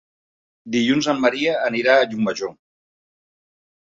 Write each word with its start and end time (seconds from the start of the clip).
Dilluns 0.75 1.09
en 1.13 1.21
Maria 1.27 1.53
anirà 1.67 1.99
a 1.99 2.07
Llucmajor. 2.09 2.59